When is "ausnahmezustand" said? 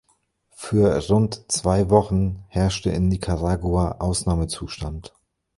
3.99-5.13